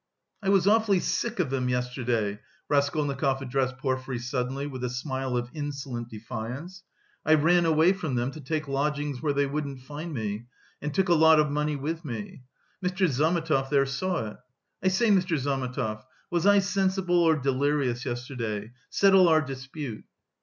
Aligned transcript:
"I 0.41 0.49
was 0.49 0.65
awfully 0.65 0.99
sick 0.99 1.39
of 1.39 1.51
them 1.51 1.69
yesterday." 1.69 2.39
Raskolnikov 2.67 3.39
addressed 3.43 3.77
Porfiry 3.77 4.17
suddenly 4.17 4.65
with 4.65 4.83
a 4.83 4.89
smile 4.89 5.37
of 5.37 5.51
insolent 5.53 6.09
defiance, 6.09 6.81
"I 7.23 7.35
ran 7.35 7.67
away 7.67 7.93
from 7.93 8.15
them 8.15 8.31
to 8.31 8.41
take 8.41 8.67
lodgings 8.67 9.21
where 9.21 9.33
they 9.33 9.45
wouldn't 9.45 9.81
find 9.81 10.11
me, 10.11 10.47
and 10.81 10.91
took 10.91 11.09
a 11.09 11.13
lot 11.13 11.39
of 11.39 11.51
money 11.51 11.75
with 11.75 12.03
me. 12.03 12.41
Mr. 12.83 13.07
Zametov 13.07 13.69
there 13.69 13.85
saw 13.85 14.29
it. 14.31 14.37
I 14.81 14.87
say, 14.87 15.11
Mr. 15.11 15.37
Zametov, 15.37 16.03
was 16.31 16.47
I 16.47 16.57
sensible 16.57 17.19
or 17.19 17.35
delirious 17.35 18.03
yesterday; 18.03 18.71
settle 18.89 19.27
our 19.29 19.43
dispute." 19.43 20.03